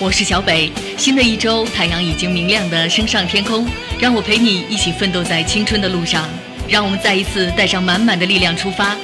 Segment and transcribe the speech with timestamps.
[0.00, 3.66] 我是小北，新的一周，太阳已经明亮的升上天空，
[3.98, 6.28] 让我陪你一起奋斗在青春的路上，
[6.68, 8.96] 让我们再一次带上满满的力量出发。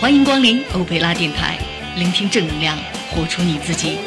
[0.00, 1.56] 欢迎光临欧贝拉电台，
[1.96, 2.76] 聆听正能量，
[3.10, 3.98] 活出你自己。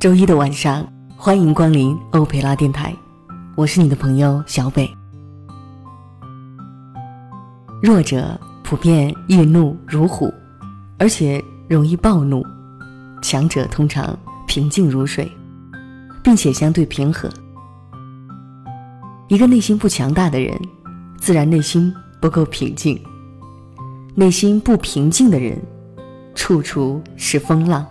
[0.00, 0.84] 周一的晚上，
[1.16, 2.92] 欢迎光临欧佩拉电台，
[3.54, 4.90] 我是你的朋友小北。
[7.80, 10.34] 弱者普遍易怒如虎，
[10.98, 11.40] 而且
[11.72, 12.42] 容易暴怒；
[13.22, 14.14] 强者通常
[14.46, 15.32] 平静如水，
[16.22, 17.30] 并且相对平和。
[19.28, 20.54] 一个内心不强大的人，
[21.18, 22.94] 自然内心不够平静；
[24.14, 25.58] 内心不平静的人，
[26.34, 27.86] 处处是风浪。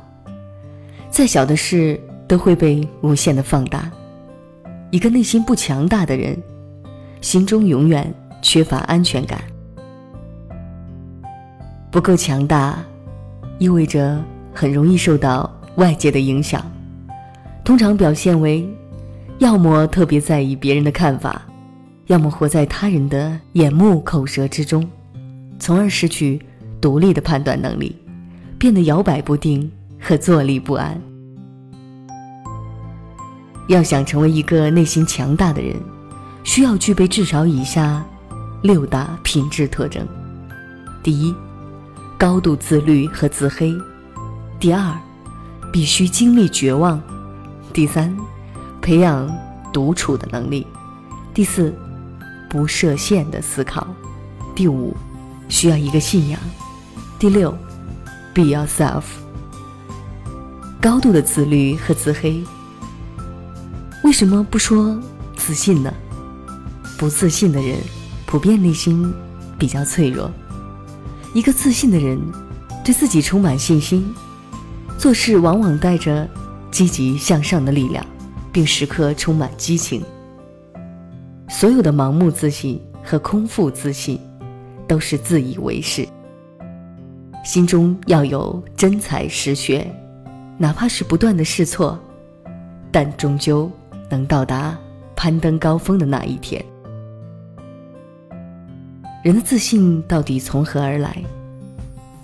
[1.10, 3.90] 再小的事都会被无限的放大。
[4.92, 6.38] 一个内心不强大的人，
[7.20, 9.42] 心中永远缺乏安全感。
[11.90, 12.78] 不够强大，
[13.62, 14.20] 意味着
[14.52, 16.66] 很容易受到外界的影响，
[17.64, 18.68] 通常表现为，
[19.38, 21.40] 要么特别在意别人的看法，
[22.08, 24.90] 要么活在他人的眼目口舌之中，
[25.60, 26.42] 从而失去
[26.82, 27.96] 独立的判断能力，
[28.58, 29.72] 变得摇摆不定。
[30.04, 31.00] 和坐立不安。
[33.68, 35.76] 要想成为一个内心强大的人，
[36.44, 38.04] 需要具备至少以下
[38.64, 40.04] 六大品质特征：
[41.04, 41.36] 第一，
[42.22, 43.76] 高度自律和自黑；
[44.60, 44.96] 第二，
[45.74, 47.02] 必须经历绝望；
[47.74, 48.16] 第三，
[48.80, 49.28] 培养
[49.74, 50.64] 独处的能力；
[51.34, 51.76] 第四，
[52.48, 53.88] 不设限的思考；
[54.54, 54.96] 第五，
[55.50, 56.40] 需要一个信仰；
[57.18, 57.58] 第六
[58.36, 59.02] ，be yourself。
[60.80, 62.44] 高度的自律和自黑，
[64.04, 64.96] 为什么不说
[65.36, 65.92] 自信呢？
[67.00, 67.80] 不自信的人
[68.28, 69.12] 普遍内心
[69.58, 70.32] 比较脆弱，
[71.34, 72.20] 一个自信的人
[72.84, 74.14] 对自己充满信心，
[74.98, 76.28] 做事往往带着
[76.70, 78.06] 积极向上的力量，
[78.52, 80.04] 并时刻充满激情。
[81.50, 84.20] 所有的盲目自信和空腹自信，
[84.88, 86.08] 都是自以为是。
[87.44, 89.88] 心中要有真才实学。
[90.58, 91.98] 哪怕是不断的试错，
[92.92, 93.72] 但终究
[94.10, 94.78] 能到达
[95.16, 96.64] 攀登高峰的那一天。
[99.24, 101.16] 人的自信到底从何而来，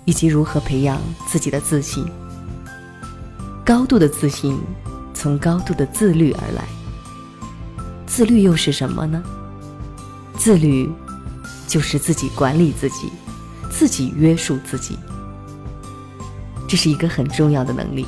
[0.04, 2.04] 以及如何培养自己的自信？
[3.64, 4.58] 高度的自信
[5.14, 6.64] 从高度的自律而来。
[8.04, 9.22] 自律又是什么呢？
[10.36, 10.90] 自律
[11.68, 13.12] 就是自己管理自己，
[13.70, 14.98] 自己约束自己。
[16.66, 18.04] 这是一个很重要的能力。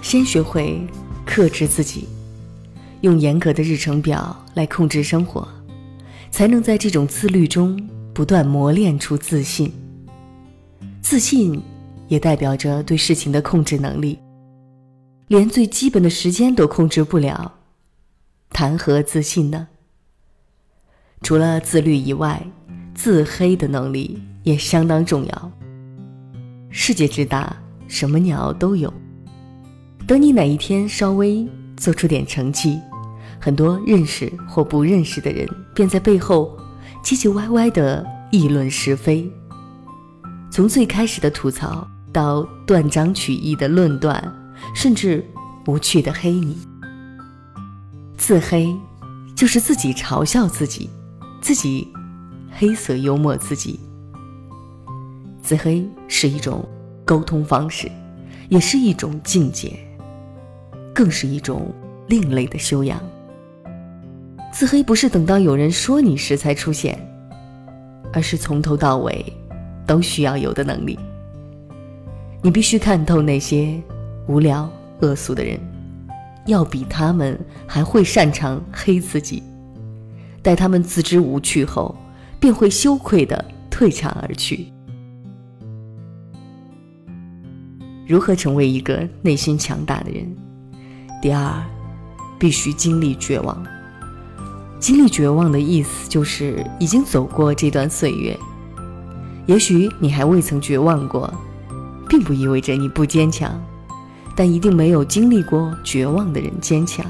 [0.00, 0.86] 先学会
[1.26, 2.08] 克制自己，
[3.02, 5.46] 用严格的日程表来控制生活，
[6.30, 7.78] 才能在这种自律中
[8.14, 9.72] 不断磨练出自信。
[11.00, 11.60] 自信
[12.08, 14.18] 也代表着对事情的控制能力。
[15.28, 17.52] 连最基本的时间都控制不了，
[18.50, 19.66] 谈何自信呢？
[21.22, 22.44] 除了自律以外，
[22.94, 25.52] 自黑的能力也相当重要。
[26.68, 27.56] 世界之大，
[27.88, 28.92] 什么鸟都有。
[30.06, 31.46] 等你哪一天稍微
[31.76, 32.78] 做出点成绩，
[33.44, 35.44] 很多认识或不认识的人
[35.74, 36.56] 便在背后
[37.04, 39.28] 唧唧歪歪的议论是非。
[40.48, 44.32] 从最开始的吐槽到断章取义的论断，
[44.76, 45.26] 甚至
[45.66, 46.56] 无趣的黑你。
[48.16, 48.72] 自黑
[49.34, 50.88] 就是自己嘲笑自己，
[51.40, 51.88] 自己
[52.52, 53.80] 黑色幽默自己。
[55.42, 56.64] 自黑是一种
[57.04, 57.90] 沟通方式，
[58.48, 59.76] 也是一种境界。
[60.94, 61.74] 更是一种
[62.06, 63.00] 另类的修养。
[64.52, 66.96] 自黑不是等到有人说你时才出现，
[68.12, 69.24] 而是从头到尾
[69.86, 70.98] 都需要有的能力。
[72.42, 73.80] 你必须看透那些
[74.28, 74.70] 无聊
[75.00, 75.58] 恶俗的人，
[76.44, 79.42] 要比他们还会擅长黑自己。
[80.42, 81.96] 待他们自知无趣后，
[82.38, 84.70] 便会羞愧的退场而去。
[88.06, 90.36] 如何成为一个内心强大的人？
[91.22, 91.64] 第二，
[92.38, 93.64] 必须经历绝望。
[94.82, 98.36] 经历绝望的意思就是已经走过这段岁月。
[99.46, 101.32] 也许你还未曾绝望过，
[102.08, 103.62] 并不意味着你不坚强，
[104.34, 107.06] 但一定没有经历过绝望的人坚强。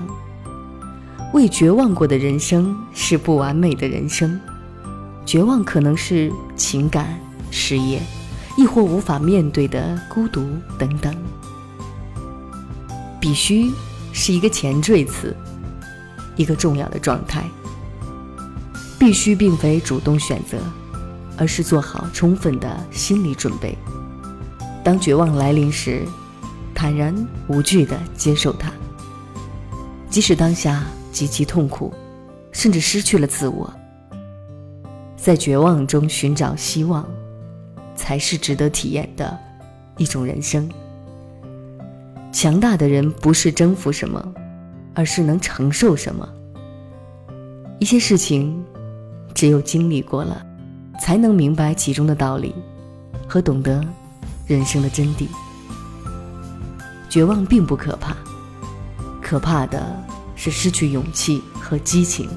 [1.32, 4.38] 未绝望过的人生是不完美的人生，
[5.24, 7.18] 绝望可能是情感、
[7.50, 8.02] 事业，
[8.54, 10.46] 亦或无法面对的孤独
[10.78, 11.14] 等等。
[13.18, 13.72] 必须
[14.12, 15.34] 是一个前缀词，
[16.36, 17.42] 一个重要的状态。
[19.02, 20.56] 必须并非主动选择，
[21.36, 23.76] 而是做好充分的心理准备。
[24.84, 26.06] 当绝望来临时，
[26.72, 27.12] 坦然
[27.48, 28.70] 无惧地接受它，
[30.08, 31.92] 即使当下极其痛苦，
[32.52, 33.68] 甚至失去了自我，
[35.16, 37.04] 在绝望中寻找希望，
[37.96, 39.36] 才是值得体验的
[39.96, 40.70] 一种人生。
[42.30, 44.32] 强大的人不是征服什么，
[44.94, 46.28] 而是能承受什么。
[47.80, 48.64] 一些事情，
[49.34, 50.44] 只有经历过了，
[51.00, 52.54] 才能明白其中的道理，
[53.28, 53.84] 和懂得
[54.46, 55.26] 人生的真谛。
[57.08, 58.16] 绝望并不可怕，
[59.20, 59.94] 可怕的
[60.34, 62.28] 是失去勇气和激情。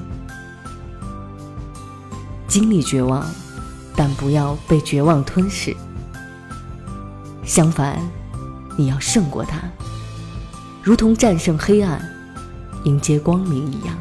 [2.46, 3.24] 经历绝望，
[3.94, 5.74] 但不要被绝望吞噬。
[7.44, 7.98] 相反，
[8.76, 9.60] 你要胜过它。
[10.82, 12.00] 如同战胜黑暗，
[12.84, 13.96] 迎接光明一样。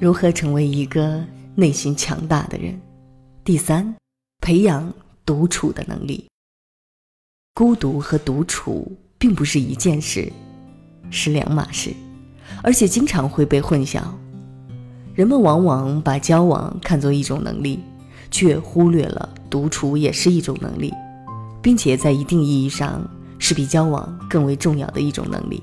[0.00, 1.24] 如何成为一个
[1.56, 2.80] 内心强大的人？
[3.42, 3.96] 第三，
[4.40, 4.92] 培养
[5.26, 6.24] 独处的能力。
[7.52, 10.32] 孤独和独处并不是一件事，
[11.10, 11.92] 是两码事，
[12.62, 14.00] 而且经常会被混淆。
[15.16, 17.80] 人们往往把交往看作一种能力，
[18.30, 20.94] 却忽略了独处也是一种能力，
[21.60, 23.04] 并且在一定意义上
[23.40, 25.60] 是比交往更为重要的一种能力。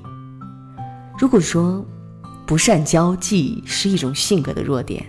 [1.18, 1.82] 如果说
[2.46, 5.04] 不善交际是一种性格的弱点，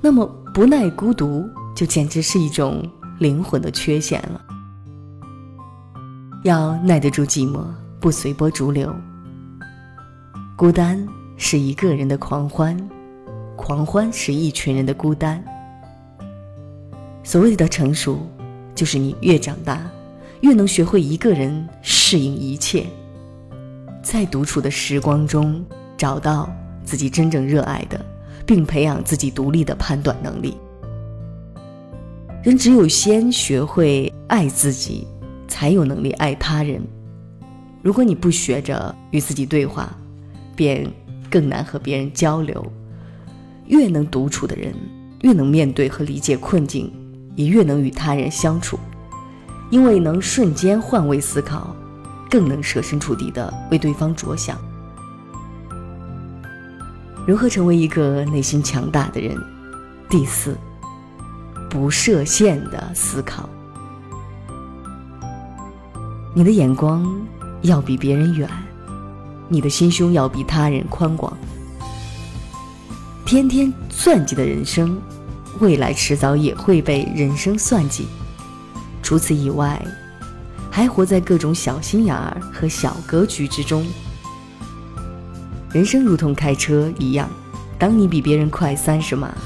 [0.00, 2.82] 那么不耐孤独就简直是一种
[3.20, 4.42] 灵魂的缺陷了。
[6.42, 7.64] 要耐得住寂寞，
[8.00, 8.94] 不随波逐流。
[10.56, 12.76] 孤单是一个人的狂欢。
[13.56, 15.42] 狂欢是一群人的孤单。
[17.24, 18.18] 所谓的成熟，
[18.74, 19.90] 就是你越长大，
[20.42, 22.86] 越能学会一个人适应一切，
[24.02, 25.64] 在独处的时光中
[25.96, 26.48] 找到
[26.84, 28.04] 自己真正热爱的，
[28.44, 30.56] 并培养自己独立的判断能力。
[32.42, 35.06] 人只有先学会爱自己，
[35.48, 36.80] 才有能力爱他人。
[37.82, 39.92] 如果你不学着与自己对话，
[40.54, 40.88] 便
[41.30, 42.64] 更难和别人交流。
[43.66, 44.72] 越能独处的人，
[45.22, 46.92] 越能面对和理解困境，
[47.34, 48.78] 也越能与他人相处，
[49.70, 51.74] 因为能瞬间换位思考，
[52.30, 54.56] 更能设身处地的为对方着想。
[57.26, 59.36] 如何成为一个内心强大的人？
[60.08, 60.56] 第四，
[61.68, 63.48] 不设限的思考。
[66.32, 67.04] 你的眼光
[67.62, 68.48] 要比别人远，
[69.48, 71.36] 你的心胸要比他人宽广。
[73.24, 74.96] 天天算计的人生，
[75.58, 78.06] 未来迟早也会被人生算计。
[79.02, 79.84] 除此以外，
[80.70, 83.84] 还活在各种小心眼儿和小格局之中。
[85.76, 87.28] 人生如同开车一样，
[87.78, 89.36] 当你比别人快三十码，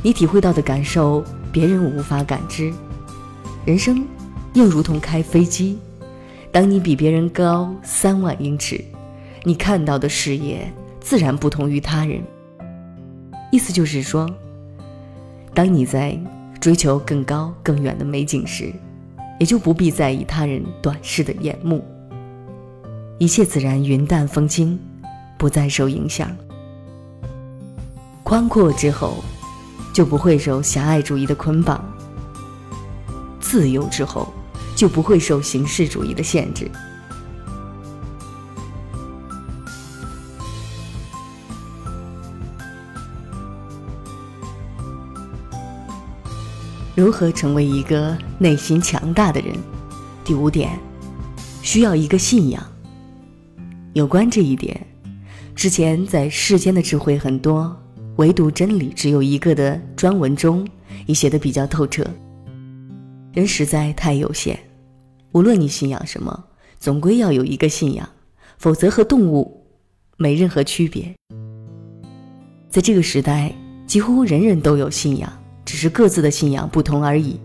[0.00, 2.72] 你体会到的感受别人无法感知。
[3.64, 4.06] 人生
[4.54, 5.76] 又如同开飞机，
[6.52, 8.80] 当你比别人高三万英尺，
[9.42, 12.22] 你看到的视野自然不同于他人。
[13.50, 14.30] 意思就是说，
[15.52, 16.16] 当你在
[16.60, 18.72] 追求更高更远的美景时，
[19.40, 21.84] 也就不必在意他人短视的眼目，
[23.18, 24.78] 一切自然云淡风轻，
[25.42, 26.30] 不再受影响。
[28.22, 29.24] 宽阔之后，
[29.92, 31.80] 就不会受狭隘主义的捆绑；
[33.40, 34.32] 自由之后，
[34.76, 36.70] 就不会受形式主义的限制。
[46.94, 49.56] 如何成为一个内心强大的人？
[50.22, 50.78] 第五点，
[51.62, 52.62] 需要一个信仰。
[53.92, 54.86] 有关这一点，
[55.54, 57.76] 之前在《世间的智慧很多，
[58.16, 60.66] 唯独真理只有一个》的专文中，
[61.06, 62.04] 已写得比较透彻。
[63.32, 64.58] 人实在太有限，
[65.32, 66.44] 无论你信仰什么，
[66.78, 68.08] 总归要有一个信仰，
[68.58, 69.64] 否则和动物
[70.16, 71.14] 没任何区别。
[72.68, 73.54] 在这个时代，
[73.86, 75.32] 几乎人人都有信仰。
[75.64, 77.38] 只是各自的信仰不同而已。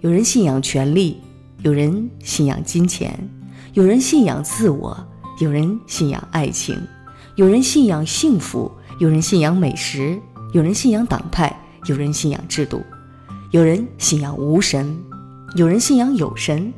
[0.00, 1.18] 有人信仰权力，
[1.62, 3.16] 有人信仰金钱，
[3.74, 4.96] 有人信仰自我，
[5.38, 6.74] 有人信仰爱情，
[7.36, 10.20] 有人信仰幸福，有人信仰美食，
[10.52, 11.54] 有人信仰党派，
[11.86, 12.82] 有人信仰制度，
[13.50, 14.96] 有人信仰无神，
[15.56, 16.72] 有人信仰有神，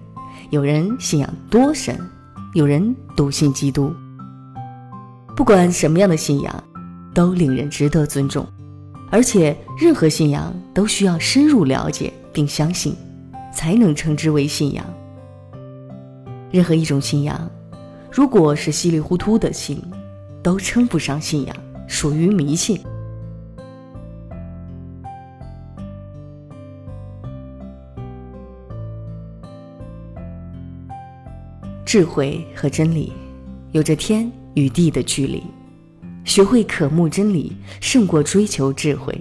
[0.50, 1.98] 有人信仰多神，
[2.54, 3.92] 有人笃信基督。
[5.36, 6.64] 不管什么样的信仰，
[7.12, 8.46] 都令人值得尊重，
[9.10, 12.96] 而且任何信仰都需要深入了解并相信。
[13.54, 14.84] 才能称之为信仰。
[16.50, 17.48] 任何一种信仰，
[18.10, 19.80] 如果是稀里糊涂的信，
[20.44, 21.56] 都称不上信仰，
[21.88, 22.78] 属于迷信。
[31.86, 33.10] 智慧和真理，
[33.72, 35.42] 有着天与地的距离。
[36.26, 39.18] 学会渴慕真理，胜过追求智慧。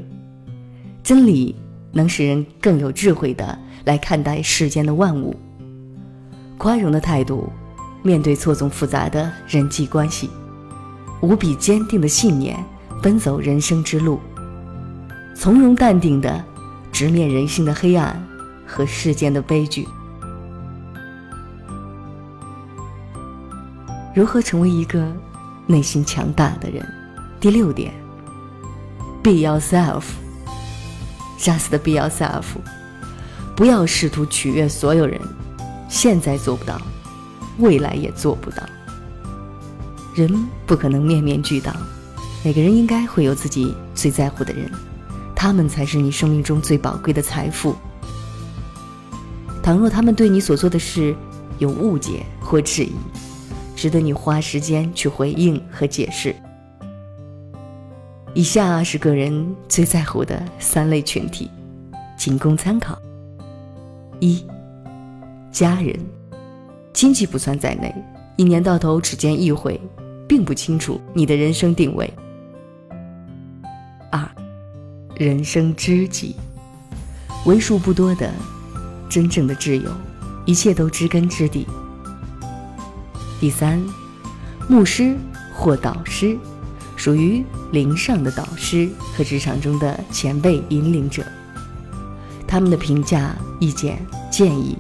[1.02, 1.56] 真理
[1.94, 3.58] 能使人更有智慧的。
[3.86, 5.36] 来看待世间的万物，
[6.58, 7.50] 宽容的态度，
[8.02, 10.30] 面对错综复杂的人际关系，
[11.24, 12.62] 无比坚定的信念，
[13.02, 14.20] 奔走人生之路，
[15.34, 16.44] 从容淡定的
[16.92, 18.22] 直面人性的黑暗
[18.68, 19.88] 和世间的悲剧。
[24.14, 25.10] 如何成为一个
[25.66, 26.86] 内心强大的人？
[27.40, 27.94] 第六点
[29.24, 32.44] ，Be yourself，just be yourself。
[33.56, 35.22] 不要试图取悦所有人，
[35.88, 36.82] 现在做不到，
[37.60, 38.62] 未来也做不到。
[40.16, 41.74] 人不可能面面俱到，
[42.44, 44.70] 每个人应该会有自己最在乎的人，
[45.36, 47.76] 他们才是你生命中最宝贵的财富。
[49.64, 51.16] 倘若他们对你所做的事
[51.58, 52.92] 有误解或质疑，
[53.76, 56.36] 值得你花时间去回应和解释。
[58.36, 61.50] 以下是个人最在乎的三类群体，
[62.18, 62.98] 仅供参考。
[64.20, 64.46] 一，
[65.52, 66.00] 家人，
[66.94, 67.94] 亲戚不算在内，
[68.36, 69.80] 一年到头只见一回，
[70.28, 72.12] 并不清楚你的人生定位。
[74.12, 74.30] 二，
[75.16, 76.36] 人生知己，
[77.46, 78.32] 为数不多的
[79.10, 79.90] 真正的挚友，
[80.46, 81.68] 一切都知根知底。
[83.40, 83.84] 第三，
[84.70, 85.16] 牧师
[85.54, 86.38] 或导师，
[86.96, 91.24] 属于灵上的导师和职场中的前辈引领者。
[92.48, 94.00] 他们的评价、意见、
[94.32, 94.78] 建议，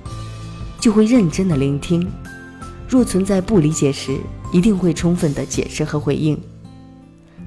[0.80, 2.08] 就会认真的聆听。
[2.94, 4.20] 若存在不理解时，
[4.52, 6.40] 一定会充分的解释和回应。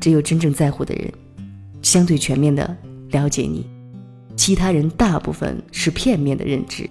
[0.01, 1.09] 只有真正在乎的人，
[1.83, 2.77] 相对全面的
[3.11, 3.65] 了解你，
[4.35, 6.91] 其他人大部分是片面的认知，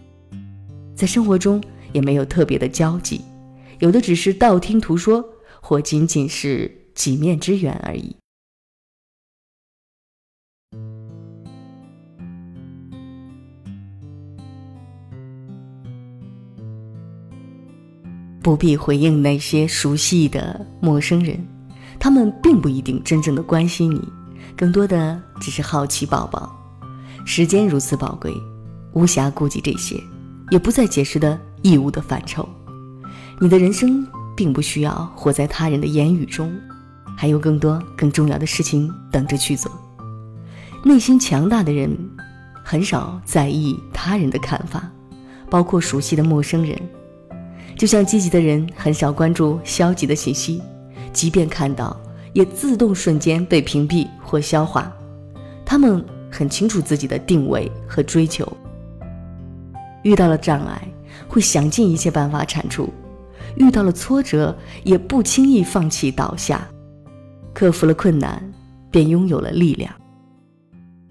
[0.96, 3.20] 在生活中也没有特别的交集，
[3.80, 5.22] 有的只是道听途说，
[5.60, 8.16] 或仅仅是几面之缘而已。
[18.46, 21.44] 不必回应那些熟悉的陌生人，
[21.98, 24.08] 他们并不一定真正的关心你，
[24.56, 26.56] 更多的只是好奇宝宝。
[27.25, 28.32] 时间如此宝贵，
[28.94, 30.00] 无暇顾及这些，
[30.52, 32.48] 也不在解释的义务的范畴。
[33.40, 34.06] 你的人生
[34.38, 36.56] 并不需要活在他人的言语中，
[37.18, 39.72] 还有更多更重要的事情等着去做。
[40.84, 41.98] 内心强大的人，
[42.64, 44.88] 很少在意他人的看法，
[45.50, 46.80] 包括熟悉的陌生人。
[47.75, 50.62] 就像积极的人很少关注消极的信息，
[51.12, 52.00] 即便看到，
[52.34, 54.91] 也自动瞬间被屏蔽或消化。
[55.65, 58.46] 他们很清楚自己的定位和追求。
[60.03, 60.88] 遇到了障碍，
[61.27, 62.86] 会想尽一切办法铲除；
[63.58, 66.67] 遇到了挫折，也不轻易放弃倒下。
[67.53, 68.41] 克服了困难，
[68.91, 69.91] 便拥有了力量；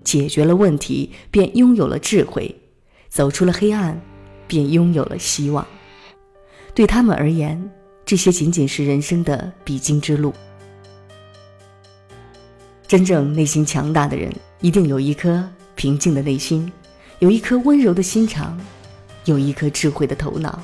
[0.05, 2.55] 解决了问题，便拥有了智慧；
[3.09, 4.01] 走出了黑暗，
[4.47, 5.67] 便拥有了希望。
[6.75, 7.71] 对他们而言，
[8.05, 10.35] 这些仅仅是人生的必经之路。
[12.89, 16.71] 真正内心强大的人，一定有一颗平静的内心，
[17.21, 18.59] 有一颗温柔的心肠，
[19.25, 20.61] 有一颗智慧的头脑，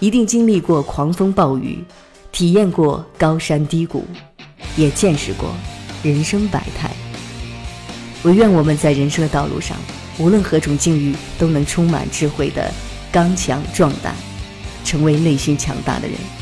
[0.00, 1.84] 一定经历过狂风暴雨，
[2.32, 4.04] 体验过高山低谷，
[4.76, 5.54] 也见识过
[6.02, 6.90] 人生百态。
[8.24, 9.76] 唯愿我们在人生的道路上，
[10.18, 12.68] 无论何种境遇，都能充满智慧的
[13.12, 14.12] 刚强壮胆。
[14.84, 16.39] 成为内心强大的人。